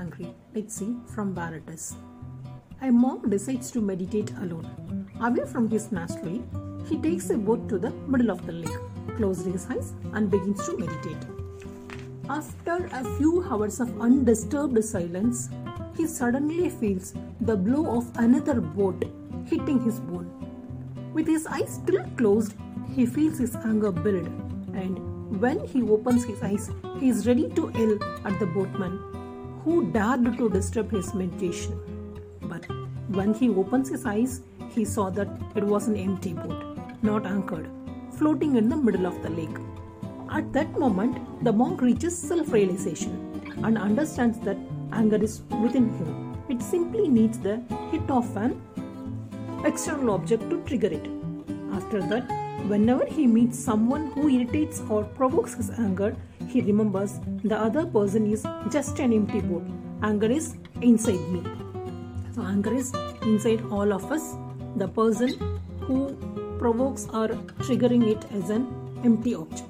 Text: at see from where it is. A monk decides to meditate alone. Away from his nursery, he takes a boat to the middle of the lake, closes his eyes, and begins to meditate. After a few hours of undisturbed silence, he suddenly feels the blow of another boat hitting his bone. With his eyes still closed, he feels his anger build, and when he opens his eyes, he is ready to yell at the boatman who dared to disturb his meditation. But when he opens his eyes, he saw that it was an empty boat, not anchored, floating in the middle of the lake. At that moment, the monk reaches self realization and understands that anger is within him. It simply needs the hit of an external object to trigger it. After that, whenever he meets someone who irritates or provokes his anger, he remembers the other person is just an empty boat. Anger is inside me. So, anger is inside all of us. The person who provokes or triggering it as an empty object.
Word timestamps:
at 0.00 0.70
see 0.70 0.96
from 1.14 1.34
where 1.34 1.54
it 1.54 1.68
is. 1.68 1.94
A 2.82 2.90
monk 2.90 3.28
decides 3.28 3.70
to 3.72 3.80
meditate 3.80 4.30
alone. 4.42 4.66
Away 5.20 5.44
from 5.46 5.68
his 5.68 5.92
nursery, 5.92 6.42
he 6.88 6.96
takes 6.96 7.28
a 7.30 7.36
boat 7.36 7.68
to 7.68 7.78
the 7.78 7.90
middle 8.08 8.30
of 8.30 8.46
the 8.46 8.52
lake, 8.52 8.78
closes 9.16 9.52
his 9.52 9.66
eyes, 9.70 9.92
and 10.14 10.30
begins 10.30 10.64
to 10.66 10.78
meditate. 10.78 11.24
After 12.28 12.88
a 12.92 13.04
few 13.18 13.42
hours 13.42 13.80
of 13.80 14.00
undisturbed 14.00 14.82
silence, 14.84 15.50
he 15.96 16.06
suddenly 16.06 16.70
feels 16.70 17.12
the 17.42 17.56
blow 17.56 17.98
of 17.98 18.10
another 18.16 18.60
boat 18.60 19.04
hitting 19.46 19.80
his 19.84 20.00
bone. 20.00 20.28
With 21.12 21.26
his 21.26 21.46
eyes 21.46 21.74
still 21.74 22.04
closed, 22.16 22.54
he 22.94 23.04
feels 23.04 23.38
his 23.38 23.54
anger 23.56 23.92
build, 23.92 24.26
and 24.74 25.40
when 25.40 25.66
he 25.66 25.82
opens 25.82 26.24
his 26.24 26.42
eyes, 26.42 26.70
he 26.98 27.08
is 27.08 27.26
ready 27.26 27.48
to 27.50 27.70
yell 27.74 27.98
at 28.24 28.38
the 28.38 28.46
boatman 28.46 29.19
who 29.64 29.90
dared 29.92 30.24
to 30.38 30.48
disturb 30.48 30.90
his 30.90 31.14
meditation. 31.14 31.78
But 32.42 32.66
when 33.08 33.34
he 33.34 33.48
opens 33.48 33.88
his 33.88 34.06
eyes, 34.06 34.42
he 34.74 34.84
saw 34.84 35.10
that 35.10 35.28
it 35.54 35.64
was 35.64 35.88
an 35.88 35.96
empty 35.96 36.32
boat, 36.32 36.78
not 37.02 37.26
anchored, 37.26 37.68
floating 38.12 38.56
in 38.56 38.68
the 38.68 38.76
middle 38.76 39.06
of 39.06 39.22
the 39.22 39.30
lake. 39.30 39.58
At 40.30 40.52
that 40.52 40.78
moment, 40.78 41.44
the 41.44 41.52
monk 41.52 41.82
reaches 41.82 42.16
self 42.16 42.52
realization 42.52 43.12
and 43.64 43.76
understands 43.76 44.38
that 44.40 44.56
anger 44.92 45.22
is 45.22 45.42
within 45.62 45.88
him. 45.98 46.36
It 46.48 46.62
simply 46.62 47.08
needs 47.08 47.38
the 47.38 47.56
hit 47.90 48.10
of 48.10 48.36
an 48.36 48.60
external 49.64 50.14
object 50.14 50.48
to 50.50 50.62
trigger 50.62 50.88
it. 50.88 51.06
After 51.72 52.00
that, 52.02 52.30
whenever 52.68 53.04
he 53.06 53.26
meets 53.26 53.58
someone 53.58 54.10
who 54.12 54.28
irritates 54.28 54.80
or 54.88 55.04
provokes 55.04 55.54
his 55.54 55.70
anger, 55.70 56.16
he 56.50 56.60
remembers 56.60 57.12
the 57.44 57.56
other 57.56 57.86
person 57.86 58.26
is 58.30 58.44
just 58.70 58.98
an 58.98 59.12
empty 59.12 59.40
boat. 59.40 59.64
Anger 60.02 60.30
is 60.38 60.56
inside 60.82 61.20
me. 61.34 61.42
So, 62.34 62.42
anger 62.42 62.74
is 62.74 62.92
inside 63.22 63.62
all 63.70 63.92
of 63.92 64.10
us. 64.10 64.36
The 64.76 64.88
person 64.88 65.34
who 65.80 66.16
provokes 66.58 67.06
or 67.12 67.28
triggering 67.66 68.06
it 68.14 68.24
as 68.32 68.50
an 68.50 68.66
empty 69.04 69.34
object. 69.34 69.69